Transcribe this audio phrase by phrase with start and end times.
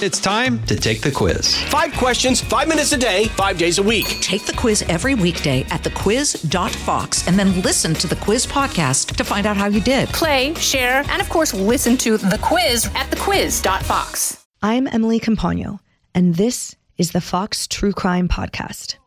[0.00, 1.56] It's time to take the quiz.
[1.64, 4.06] Five questions, five minutes a day, five days a week.
[4.20, 9.24] Take the quiz every weekday at thequiz.fox and then listen to the quiz podcast to
[9.24, 10.08] find out how you did.
[10.10, 14.46] Play, share, and of course, listen to the quiz at thequiz.fox.
[14.62, 15.80] I'm Emily Compagno,
[16.14, 18.98] and this is the Fox True Crime Podcast.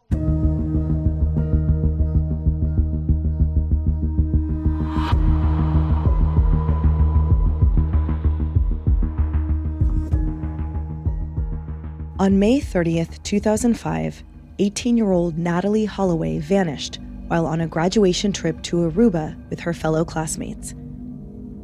[12.22, 14.24] On May 30th, 2005,
[14.60, 19.74] 18 year old Natalee Holloway vanished while on a graduation trip to Aruba with her
[19.74, 20.76] fellow classmates.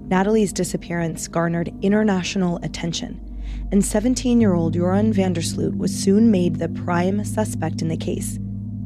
[0.10, 3.22] Natalee's disappearance garnered international attention,
[3.72, 7.88] and 17 year old Joran van der Sloot was soon made the prime suspect in
[7.88, 8.40] the case.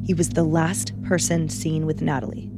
[0.04, 2.50] He was the last person seen with Natalee.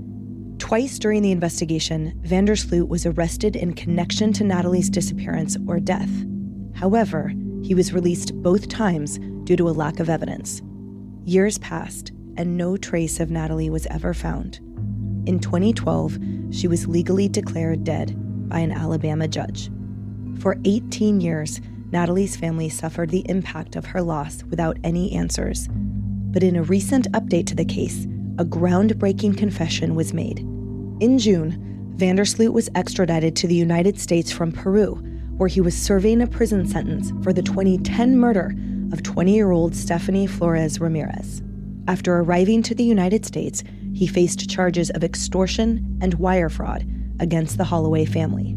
[0.58, 5.78] Twice during the investigation, van der Sloot was arrested in connection to Natalee's disappearance or
[5.78, 6.10] death.
[6.74, 7.32] However,
[7.64, 10.60] he was released both times due to a lack of evidence.
[11.24, 14.58] Years passed, and no trace of Natalee was ever found.
[15.26, 16.18] In 2012,
[16.50, 18.14] she was legally declared dead
[18.50, 19.70] by an Alabama judge.
[20.40, 25.68] For 18 years, Natalee's family suffered the impact of her loss without any answers.
[25.72, 28.04] But in a recent update to the case,
[28.38, 30.40] a groundbreaking confession was made.
[31.00, 35.02] In June, van der Sloot was extradited to the United States from Peru
[35.36, 38.54] where he was serving a prison sentence for the 2010 murder
[38.92, 41.42] of 20 year old Stephanie Flores Ramirez.
[41.88, 43.62] After arriving to the United States,
[43.92, 46.86] he faced charges of extortion and wire fraud
[47.20, 48.56] against the Holloway family.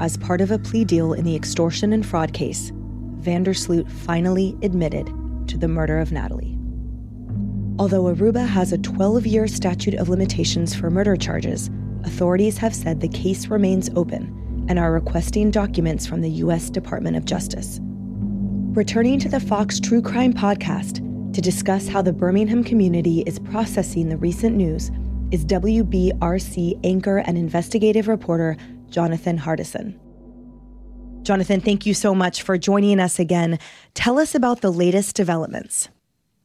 [0.00, 2.72] As part of a plea deal in the extortion and fraud case,
[3.20, 5.06] van der Sloot finally admitted
[5.46, 6.58] to the murder of Natalee.
[7.78, 11.70] Although Aruba has a 12 year statute of limitations for murder charges,
[12.04, 14.41] authorities have said the case remains open
[14.72, 16.70] and are requesting documents from the U.S.
[16.70, 17.78] Department of Justice.
[17.82, 20.94] Returning to the Fox True Crime podcast
[21.34, 24.90] to discuss how the Birmingham community is processing the recent news
[25.30, 28.56] is WBRC anchor and investigative reporter
[28.88, 29.98] Jonathan Hardison.
[31.22, 33.58] Jonathan, thank you so much for joining us again.
[33.92, 35.90] Tell us about the latest developments.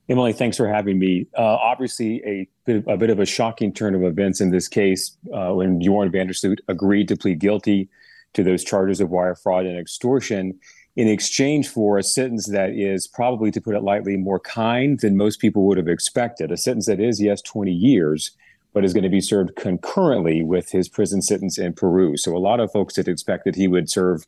[0.09, 1.27] Emily, thanks for having me.
[1.37, 5.15] Uh, obviously, a bit, a bit, of a shocking turn of events in this case
[5.33, 7.89] uh, when Joran van der Sloot agreed to plead guilty
[8.33, 10.59] to those charges of wire fraud and extortion
[10.97, 15.15] in exchange for a sentence that is probably, to put it lightly, more kind than
[15.15, 16.51] most people would have expected.
[16.51, 18.31] A sentence that is, yes, 20 years,
[18.73, 22.17] but is going to be served concurrently with his prison sentence in Peru.
[22.17, 24.25] So a lot of folks had expected he would serve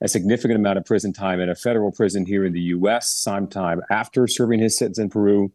[0.00, 3.10] a significant amount of prison time in a federal prison here in the U.S.
[3.10, 5.52] sometime after serving his sentence in Peru.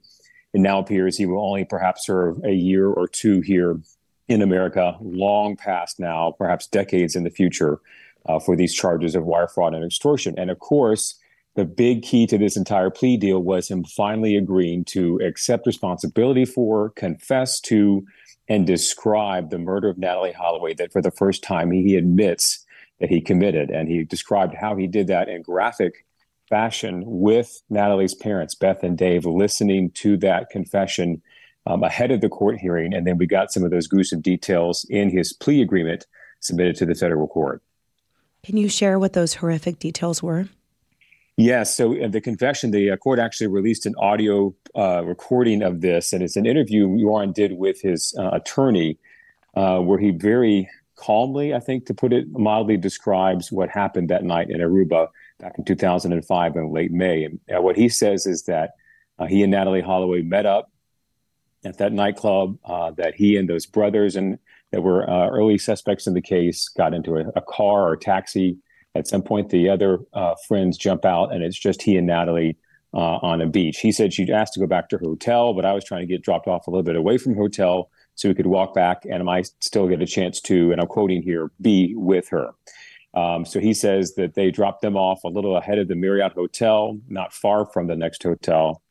[0.54, 3.80] It now appears he will only perhaps serve a year or two here
[4.28, 7.79] in America long past now, perhaps decades in the future,
[8.25, 10.34] uh, for these charges of wire fraud and extortion.
[10.38, 11.19] And of course,
[11.56, 16.45] the big key to this entire plea deal was him finally agreeing to accept responsibility
[16.45, 18.06] for, confess to,
[18.47, 22.66] and describe the murder of Natalee Holloway that for the first time he admits
[23.00, 23.69] that he committed.
[23.69, 26.06] And he described how he did that in graphic
[26.50, 31.22] fashion with Natalee's parents, Beth and Dave, listening to that confession
[31.66, 32.94] um, ahead of the court hearing.
[32.94, 36.06] And then we got some of those gruesome details in his plea agreement
[36.40, 37.62] submitted to the federal court.
[38.44, 40.47] Can you share what those horrific details were?
[41.38, 41.75] Yes.
[41.75, 46.13] So in the confession, the uh, court actually released an audio uh, recording of this,
[46.13, 49.00] and it's an interview Joran did with his uh, attorney,
[49.56, 54.24] uh, where he very calmly, I think, to put it mildly, describes what happened that
[54.24, 55.07] night in Aruba
[55.40, 57.24] back in 2005 in late May.
[57.24, 58.72] And uh, what he says is that
[59.18, 60.72] uh, he and Natalee Holloway met up
[61.66, 64.38] at that nightclub uh, that he and those brothers and
[64.72, 68.57] that were uh, early suspects in the case got into a, a, car or taxi.
[68.96, 72.56] At some point, the other uh, friends jump out, and it's just he and Natalee
[72.94, 73.79] uh, on a beach.
[73.79, 76.07] He said she'd asked to go back to her hotel, but I was trying to
[76.07, 79.28] get dropped off a little bit away from hotel so we could walk back, and
[79.28, 82.51] I still get a chance to, and I'm quoting here, be with her.
[83.16, 86.34] Um, so he says that they dropped them off a little ahead of the Marriott
[86.34, 88.82] Hotel, not far from the next hotel.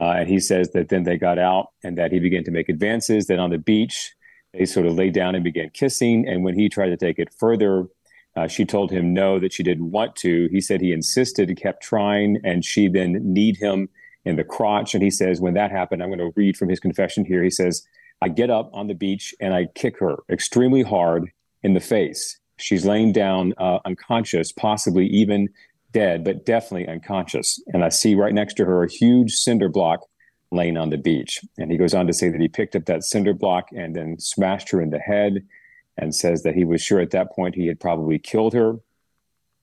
[0.00, 2.68] Uh, and he says that then they got out and that he began to make
[2.68, 3.26] advances.
[3.26, 4.14] That on the beach,
[4.52, 6.26] they sort of lay down and began kissing.
[6.26, 7.86] And when he tried to take it further,
[8.36, 10.48] uh, she told him no, that she didn't want to.
[10.50, 13.88] He said he insisted, he kept trying, and she then kneed him
[14.24, 14.94] in the crotch.
[14.94, 17.42] And he says, when that happened, I'm going to read from his confession here.
[17.42, 17.86] He says,
[18.20, 21.30] I get up on the beach and I kick her extremely hard
[21.62, 22.38] in the face.
[22.56, 25.48] She's laying down uh, unconscious, possibly even
[25.94, 27.62] dead, but definitely unconscious.
[27.72, 30.00] And I see right next to her a huge cinder block
[30.50, 31.40] laying on the beach.
[31.56, 34.18] And he goes on to say that he picked up that cinder block and then
[34.18, 35.46] smashed her in the head
[35.96, 38.80] and says that he was sure at that point he had probably killed her.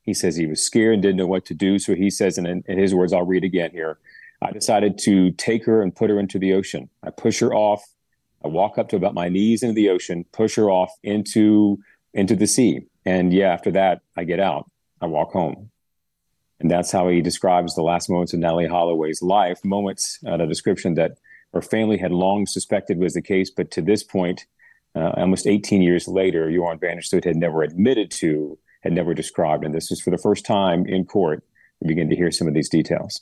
[0.02, 1.78] He says he was scared and didn't know what to do.
[1.78, 4.00] So he says, and in, in his words, I'll read again here.
[4.42, 6.90] I decided to take her and put her into the ocean.
[7.04, 7.84] I push her off.
[8.44, 11.78] I walk up to about my knees into the ocean, push her off into
[12.14, 12.82] into the sea.
[13.06, 14.70] And yeah, after that, I get out.
[15.00, 15.71] I walk home.
[16.62, 20.46] And that's how he describes the last moments of Natalee Holloway's life, moments, uh, a
[20.46, 21.18] description that
[21.54, 24.46] her family had long suspected was the case, but to this point,
[24.96, 29.16] uh, almost 18 years later, Joran van der Sloot had never admitted to, had never
[29.16, 29.66] described.
[29.66, 31.44] And this was for the first time in court,
[31.80, 33.22] we begin to hear some of these details.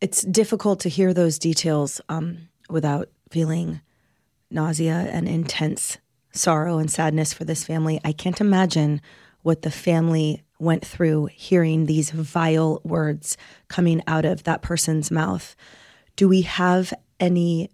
[0.00, 3.82] It's difficult to hear those details um, without feeling
[4.50, 5.98] nausea and intense
[6.32, 8.00] sorrow and sadness for this family.
[8.04, 9.02] I can't imagine
[9.42, 13.36] what the family went through hearing these vile words
[13.68, 15.54] coming out of that person's mouth.
[16.16, 17.70] Do we have any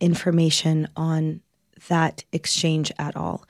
[0.00, 1.40] information on
[1.88, 3.44] that exchange at all?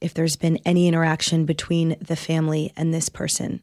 [0.00, 3.60] If there's been any interaction between the family and this person?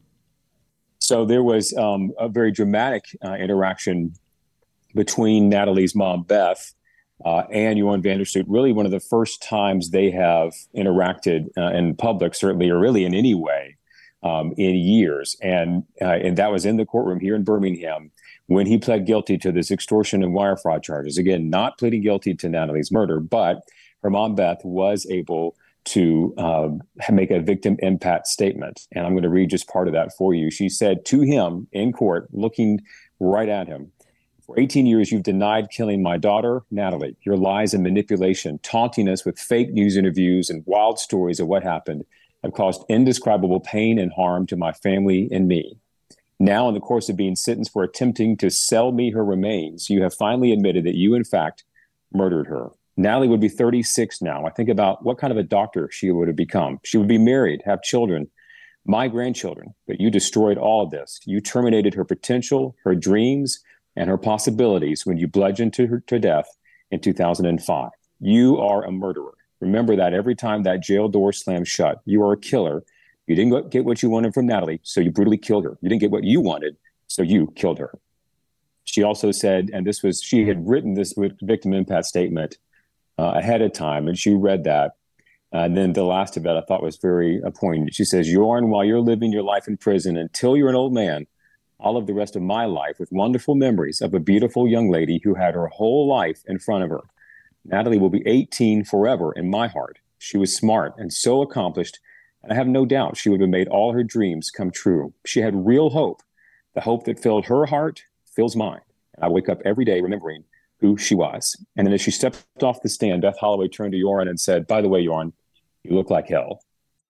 [0.98, 4.14] So there was um, a very dramatic uh, interaction
[4.94, 6.74] between Natalee's mom, Beth,
[7.24, 8.46] uh, and Joran van der Sloot.
[8.48, 13.04] Really, one of the first times they have interacted uh, in public, certainly, or really
[13.04, 13.76] in any way,
[14.22, 15.36] um, in years.
[15.42, 18.10] And uh, and that was in the courtroom here in Birmingham
[18.46, 21.18] when he pled guilty to this extortion and wire fraud charges.
[21.18, 23.62] Again, not pleading guilty to Natalee's murder, but
[24.02, 28.86] her mom Beth was able to um, make a victim impact statement.
[28.92, 30.50] And I'm going to read just part of that for you.
[30.50, 32.80] She said to him in court, looking
[33.18, 33.92] right at him,
[34.50, 37.14] for 18 years, you've denied killing my daughter, Natalee.
[37.22, 41.62] Your lies and manipulation, taunting us with fake news interviews and wild stories of what
[41.62, 42.04] happened,
[42.42, 45.76] have caused indescribable pain and harm to my family and me.
[46.38, 50.02] Now, in the course of being sentenced for attempting to sell me her remains, you
[50.02, 51.64] have finally admitted that you, in fact,
[52.12, 52.70] murdered her.
[52.98, 54.46] Natalee would be 36 now.
[54.46, 56.80] I think about what kind of a doctor she would have become.
[56.84, 58.30] She would be married, have children,
[58.86, 59.74] my grandchildren.
[59.86, 61.20] But you destroyed all of this.
[61.24, 63.60] You terminated her potential, her dreams,
[63.96, 66.48] and her possibilities when you bludgeoned her to death
[66.90, 67.90] in 2005.
[68.20, 69.34] You are a murderer.
[69.60, 72.82] Remember that every time that jail door slams shut, you are a killer.
[73.26, 75.78] You didn't get what you wanted from Natalee, so you brutally killed her.
[75.80, 76.76] You didn't get what you wanted,
[77.06, 77.98] so you killed her.
[78.84, 82.58] She also said, and this was, she had written this victim impact statement
[83.18, 84.92] uh, ahead of time, and she read that.
[85.52, 87.94] And then the last of it I thought was very poignant.
[87.94, 91.26] She says, Joran, while you're living your life in prison until you're an old man,
[91.78, 95.20] all of the rest of my life with wonderful memories of a beautiful young lady
[95.22, 97.02] who had her whole life in front of her.
[97.68, 99.98] Natalee will be 18 forever in my heart.
[100.18, 101.98] She was smart and so accomplished,
[102.42, 105.12] and I have no doubt she would have made all her dreams come true.
[105.24, 106.22] She had real hope.
[106.74, 108.80] The hope that filled her heart fills mine.
[109.14, 110.44] And I wake up every day remembering
[110.78, 111.56] who she was.
[111.76, 114.66] And then as she stepped off the stand, Beth Holloway turned to Joran and said,
[114.66, 115.32] By the way, Joran,
[115.82, 116.62] you look like hell.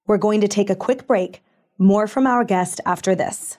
[0.06, 1.42] We're going to take a quick break.
[1.78, 3.58] More from our guest after this.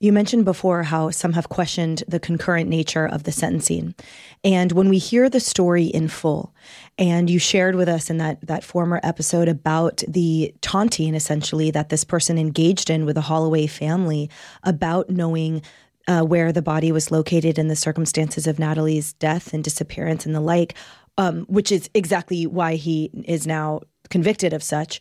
[0.00, 3.96] You mentioned before how some have questioned the concurrent nature of the sentencing.
[4.44, 6.54] And when we hear the story in full,
[6.98, 11.88] and you shared with us in that, that former episode about the taunting essentially that
[11.88, 14.30] this person engaged in with the Holloway family
[14.62, 15.62] about knowing
[16.06, 20.34] uh, where the body was located and the circumstances of Natalee's death and disappearance and
[20.34, 20.74] the like,
[21.18, 25.00] um, which is exactly why he is now convicted of such.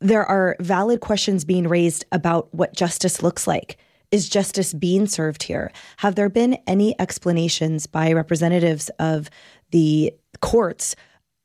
[0.00, 3.76] There are valid questions being raised about what justice looks like
[4.10, 5.70] is justice being served here?
[5.98, 9.30] Have there been any explanations by representatives of
[9.70, 10.96] the courts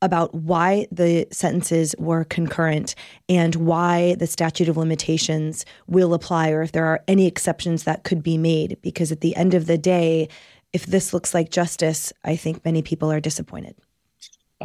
[0.02, 2.94] about why the sentences were concurrent
[3.28, 8.04] and why the statute of limitations will apply, or if there are any exceptions that
[8.04, 8.76] could be made?
[8.82, 10.28] Because at the end of the day,
[10.72, 13.76] if this looks like justice, I think many people are disappointed.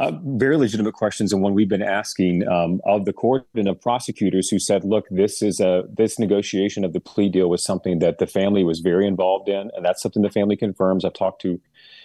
[0.00, 3.78] Uh, very legitimate questions and one we've been asking um, of the court and of
[3.78, 7.98] prosecutors who said, "Look, this is a this negotiation of the plea deal was something
[7.98, 11.42] that the family was very involved in, and that's something the family confirms." I've talked
[11.42, 11.60] to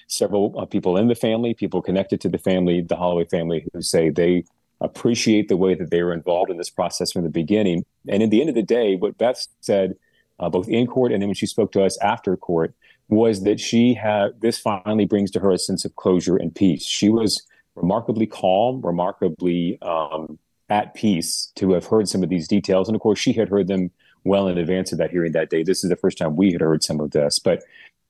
[0.07, 3.81] several uh, people in the family, people connected to the family, the Holloway family, who
[3.81, 4.43] say they
[4.81, 7.85] appreciate the way that they were involved in this process from the beginning.
[8.09, 9.95] And in the end of the day, what Beth said,
[10.37, 12.75] uh, both in court and then when she spoke to us after court,
[13.07, 16.85] was that she had this finally brings to her a sense of closure and peace.
[16.85, 17.41] She was
[17.75, 20.39] remarkably calm, remarkably um,
[20.69, 22.87] at peace to have heard some of these details.
[22.87, 23.91] And of course, she had heard them
[24.23, 25.63] well in advance of that hearing that day.
[25.63, 27.39] This is the first time we had heard some of this.
[27.39, 27.63] But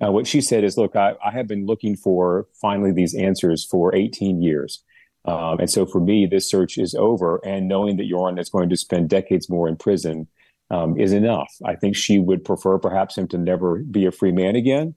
[0.04, 3.64] uh, what she said is, look, I, I, have been looking for finally these answers
[3.64, 4.84] for 18 years.
[5.24, 7.40] Um, and so for me, this search is over.
[7.46, 10.28] And knowing that Joran is going to spend decades more in prison
[10.70, 11.54] um, is enough.
[11.64, 14.96] I think she would prefer perhaps him to never be a free man again.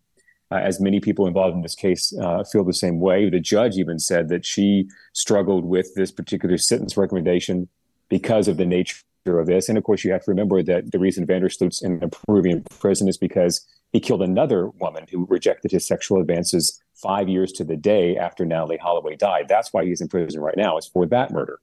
[0.51, 3.29] Uh, as many people involved in this case uh, feel the same way.
[3.29, 7.69] The judge even said that she struggled with this particular sentence recommendation
[8.09, 9.69] because of the nature of this.
[9.69, 12.09] And of course, you have to remember that the reason van der Sloot's in a
[12.09, 17.53] Peruvian prison is because he killed another woman who rejected his sexual advances five years
[17.53, 19.49] to the day after Natalee Holloway died.
[19.49, 21.59] That's why he's in prison right now, is for that murder.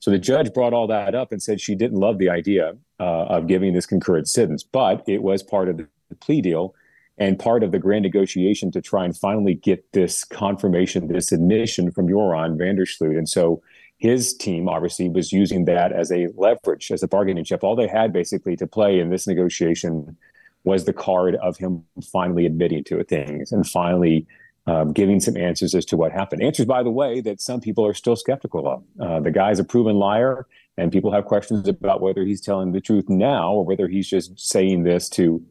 [0.00, 3.24] So the judge brought all that up and said she didn't love the idea uh,
[3.26, 5.88] of giving this concurrent sentence, but it was part of the
[6.20, 6.74] plea deal
[7.18, 11.90] and part of the grand negotiation to try and finally get this confirmation, this admission
[11.90, 13.16] from Joran van der Sloot.
[13.16, 13.62] And so
[13.98, 17.62] his team obviously was using that as a leverage, as a bargaining chip.
[17.62, 20.16] All they had basically to play in this negotiation
[20.64, 24.26] was the card of him finally admitting to things and finally
[24.66, 26.42] um, giving some answers as to what happened.
[26.42, 28.82] Answers, by the way, that some people are still skeptical of.
[28.98, 30.46] Uh, the guy's a proven liar,
[30.78, 34.38] and people have questions about whether he's telling the truth now or whether he's just
[34.40, 35.42] saying this to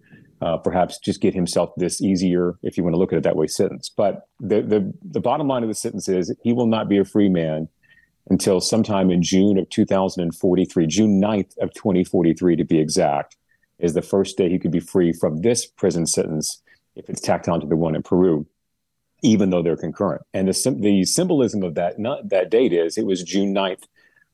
[0.43, 3.37] uh, perhaps just get himself this easier, if you want to look at it that
[3.37, 3.89] way, sentence.
[3.89, 7.05] But the, the, the bottom line of the sentence is he will not be a
[7.05, 7.69] free man
[8.29, 13.37] until sometime in June of 2043, June 9th of 2043 to be exact,
[13.79, 16.61] is the first day he could be free from this prison sentence
[16.97, 18.45] if it's tacked onto the one in Peru,
[19.21, 20.23] even though they're concurrent.
[20.33, 23.83] And the, the symbolism of that, not, that date is it was June 9th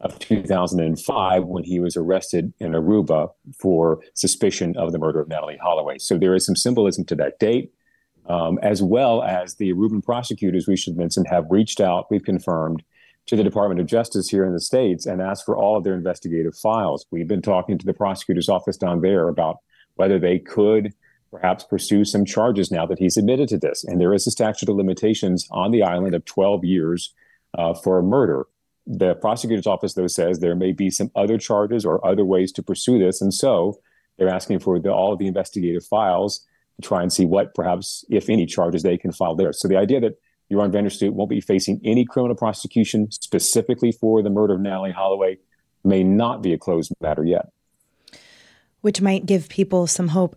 [0.02, 3.30] of 2005 when he was arrested in Aruba
[3.60, 5.98] for suspicion of the murder of Natalee Holloway.
[5.98, 7.74] So there is some symbolism to that date,
[8.28, 12.84] um, as well as the Aruban prosecutors, we should mention, have reached out, we've confirmed,
[13.26, 15.94] to the Department of Justice here in the States and asked for all of their
[15.94, 17.06] investigative files.
[17.12, 19.58] We've been talking to the prosecutor's office down there about
[19.96, 20.94] whether they could
[21.30, 23.84] perhaps pursue some charges now that he's admitted to this.
[23.84, 27.14] And there is a statute of limitations on the island of 12 years
[27.56, 28.48] uh, for a murder.
[28.92, 32.64] The prosecutor's office, though, says there may be some other charges or other ways to
[32.64, 33.22] pursue this.
[33.22, 33.80] And so
[34.18, 36.44] they're asking for the, all of the investigative files
[36.82, 39.54] to try and see what, perhaps, if any, charges they can file there.
[39.54, 40.20] So the idea that
[40.52, 44.62] Joran van der Sloot won't be facing any criminal prosecution specifically for the murder of
[44.62, 45.38] Natalee Holloway
[45.84, 47.50] may not be a closed matter yet.
[48.82, 50.36] Which might give people some hope.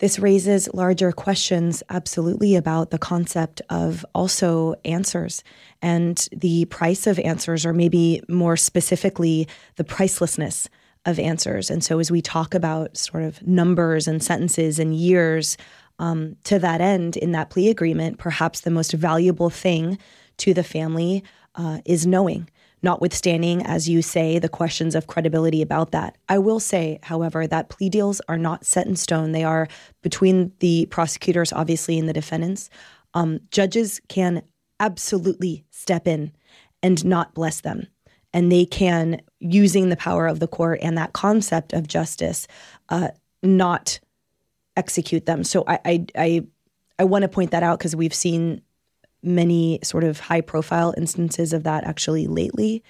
[0.00, 5.44] This raises larger questions, absolutely, about the concept of also answers
[5.82, 10.68] and the price of answers, or maybe more specifically, the pricelessness
[11.04, 11.70] of answers.
[11.70, 15.58] And so, as we talk about sort of numbers and sentences and years,
[15.98, 19.98] um, to that end, in that plea agreement, perhaps the most valuable thing
[20.38, 21.22] to the family
[21.56, 22.48] uh, is knowing
[22.82, 26.16] notwithstanding, as you say, the questions of credibility about that.
[26.28, 29.32] I will say, however, that plea deals are not set in stone.
[29.32, 29.68] They are
[30.02, 32.70] between the prosecutors, obviously, and the defendants.
[33.14, 34.42] Um, judges can
[34.78, 36.32] absolutely step in
[36.82, 37.86] and not bless them.
[38.32, 42.46] And they can, using the power of the court and that concept of justice,
[42.88, 43.08] uh,
[43.42, 44.00] not
[44.76, 45.44] execute them.
[45.44, 46.46] So I I I,
[46.98, 48.62] I want to point that out because we've seen
[49.22, 52.82] many sort of high profile instances of that actually lately.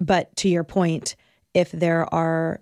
[0.00, 1.16] But to your point,
[1.54, 2.60] if there are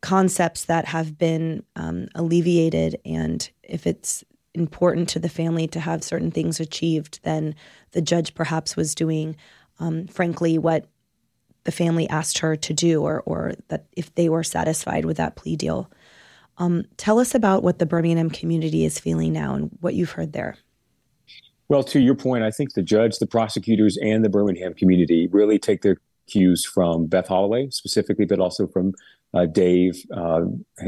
[0.00, 6.04] concepts that have been um, alleviated and if it's important to the family to have
[6.04, 7.54] certain things achieved, then
[7.92, 9.36] the judge perhaps was doing,
[9.78, 10.86] um, frankly, what
[11.64, 15.36] the family asked her to do, or, or that if they were satisfied with that
[15.36, 15.90] plea deal.
[16.56, 20.32] Um, tell us about what the Birmingham community is feeling now and what you've heard
[20.32, 20.56] there.
[21.68, 25.58] Well, to your point, I think the judge, the prosecutors, and the Birmingham community really
[25.58, 28.94] take their cues from Beth Holloway specifically, but also from
[29.34, 30.42] uh, Dave uh,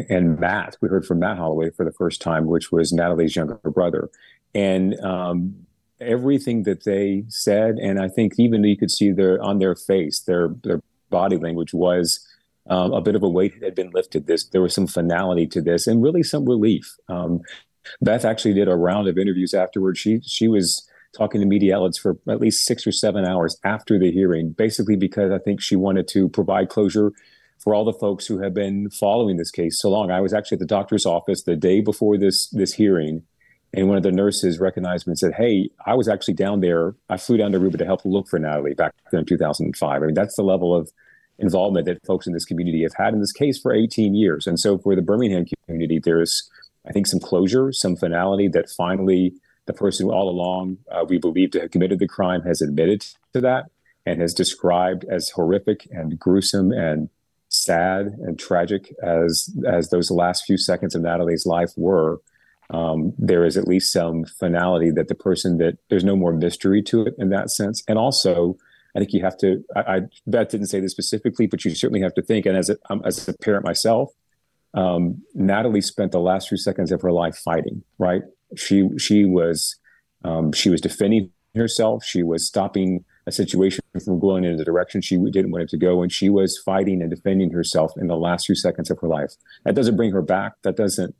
[0.09, 0.77] and Matt.
[0.81, 4.11] We heard from Matt Holloway for the first time, which was Natalee's younger brother.
[4.55, 5.67] And um,
[6.01, 10.21] everything that they said, and I think even you could see their on their face,
[10.21, 12.27] their their body language was
[12.69, 14.27] um, a bit of a weight had been lifted.
[14.27, 16.97] This there was some finality to this, and really some relief.
[17.09, 17.43] Um,
[18.01, 19.99] Beth actually did a round of interviews afterwards.
[19.99, 23.99] She she was talking to media outlets for at least six or seven hours after
[23.99, 27.13] the hearing, basically because I think she wanted to provide closure
[27.59, 30.11] for all the folks who have been following this case so long.
[30.11, 33.23] I was actually at the doctor's office the day before this this hearing,
[33.75, 36.95] and one of the nurses recognized me and said, "Hey, I was actually down there.
[37.09, 40.15] I flew down to Aruba to help look for Natalee back in 2005." I mean,
[40.15, 40.91] that's the level of
[41.41, 44.47] involvement that folks in this community have had in this case for 18 years.
[44.47, 46.49] And so for the Birmingham community, there's
[46.87, 49.35] I think, some closure, some finality that finally
[49.67, 53.07] the person who all along uh, we believe to have committed the crime has admitted
[53.33, 53.67] to that
[54.07, 57.09] and has described as horrific and gruesome and
[57.49, 62.21] sad and tragic as as those last few seconds of Natalee's life were,
[62.71, 66.83] um, there is at least some finality that the person that there's no more mystery
[66.83, 68.57] to it in that sense, and also.
[68.93, 69.65] I think you have to.
[69.77, 72.45] I, I Beth didn't say this specifically, but you certainly have to think.
[72.45, 74.13] And as a, um, as a parent myself,
[74.75, 77.83] um, Natalee spent the last few seconds of her life fighting.
[77.99, 78.23] Right?
[78.57, 79.77] She she was
[80.25, 82.05] um, she was defending herself.
[82.05, 85.77] She was stopping a situation from going in the direction she didn't want it to
[85.77, 86.03] go.
[86.03, 89.33] And she was fighting and defending herself in the last few seconds of her life.
[89.65, 90.53] That doesn't bring her back.
[90.63, 91.15] That doesn't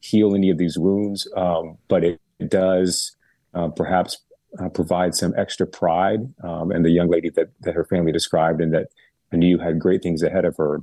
[0.00, 3.16] heal any of these wounds, um, but it, does
[3.54, 4.18] uh, perhaps
[4.58, 6.20] uh, provide some extra pride.
[6.42, 8.88] Um, and the young lady that, that her family described and that
[9.32, 10.82] knew had great things ahead of her,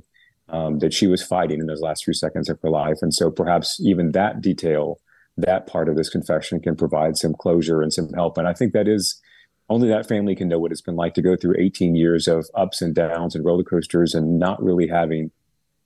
[0.52, 2.98] um, that she was fighting in those last few seconds of her life.
[3.02, 5.00] And so perhaps even that detail,
[5.36, 8.36] that part of this confession can provide some closure and some help.
[8.38, 9.20] And I think that is
[9.68, 12.46] only that family can know what it's been like to go through 18 years of
[12.54, 15.30] ups and downs and roller coasters and not really having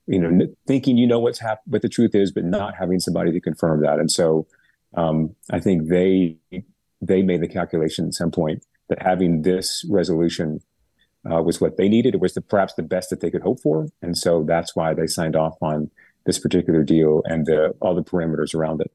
[0.07, 3.31] you know thinking you know what's happened what the truth is but not having somebody
[3.31, 4.47] to confirm that and so
[4.95, 6.37] um, i think they
[7.01, 10.61] they made the calculation at some point that having this resolution
[11.31, 13.59] uh, was what they needed it was the, perhaps the best that they could hope
[13.59, 15.89] for and so that's why they signed off on
[16.25, 18.91] this particular deal and the, all the parameters around it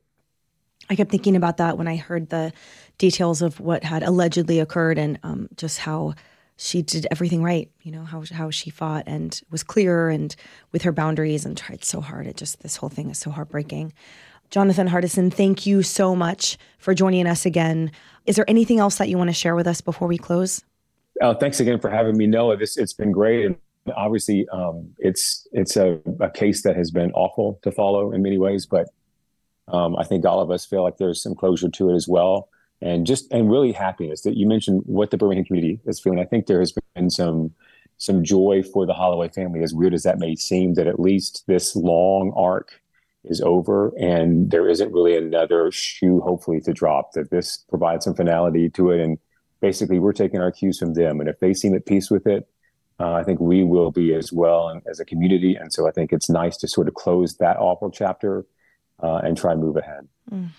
[0.91, 2.53] I kept thinking about that when I heard the
[2.99, 6.15] details of what had allegedly occurred and um, just how
[6.57, 7.71] she did everything right.
[7.83, 10.35] You know how how she fought and was clear and
[10.71, 12.27] with her boundaries and tried so hard.
[12.27, 13.93] It just this whole thing is so heartbreaking.
[14.51, 17.91] Jonathan Hardison, thank you so much for joining us again.
[18.27, 20.63] Is there anything else that you want to share with us before we close?
[21.23, 22.27] Oh, thanks again for having me.
[22.27, 22.57] Noah.
[22.57, 23.57] this it's been great, and
[23.97, 28.39] obviously, um, it's it's a, a case that has been awful to follow in many
[28.39, 28.89] ways, but
[29.69, 32.49] um, I think all of us feel like there's some closure to it as well,
[32.81, 36.19] and just and really happiness that you mentioned what the Birmingham community is feeling.
[36.19, 37.53] I think there has been some
[37.99, 41.45] some joy for the Holloway family, as weird as that may seem, that at least
[41.47, 42.81] this long arc
[43.25, 47.13] is over and there isn't really another shoe, hopefully, to drop.
[47.13, 49.19] That this provides some finality to it, and
[49.63, 52.47] basically we're taking our cues from them, and if they seem at peace with it.
[53.01, 55.57] Uh, I think we will be as well as a community.
[55.57, 58.45] And so I think it's nice to sort of close that awful chapter
[59.03, 60.07] uh, and try and move ahead.
[60.31, 60.51] Mm.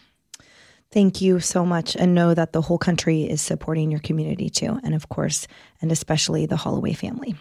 [0.92, 1.96] Thank you so much.
[1.96, 4.80] And know that the whole country is supporting your community too.
[4.84, 5.48] And of course,
[5.82, 7.36] and especially the Holloway family.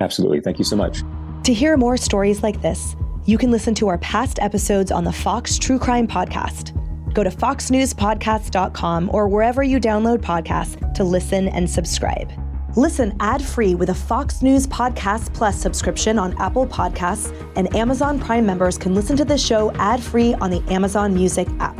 [0.00, 0.40] Absolutely.
[0.40, 1.02] Thank you so much.
[1.44, 2.94] To hear more stories like this,
[3.26, 6.76] you can listen to our past episodes on the Fox True Crime Podcast.
[7.12, 12.32] Go to foxnewspodcast.com or wherever you download podcasts to listen and subscribe.
[12.76, 18.20] Listen ad free with a Fox News Podcast Plus subscription on Apple Podcasts, and Amazon
[18.20, 21.76] Prime members can listen to the show ad free on the Amazon Music app.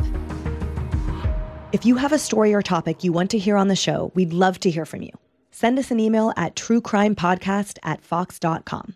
[1.71, 4.33] If you have a story or topic you want to hear on the show, we'd
[4.33, 5.11] love to hear from you.
[5.51, 8.95] Send us an email at truecrimepodcast at fox.com.